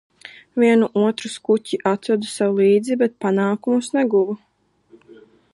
[0.61, 4.39] "Vienu otru skuķi atvedu sev līdz, bet "panākumus" neguvu."